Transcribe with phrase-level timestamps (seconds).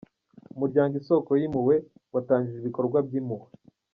[0.55, 1.75] Umuryango Isoko y’impuhwe’
[2.13, 3.49] watangije ibikorwa by’impuhwe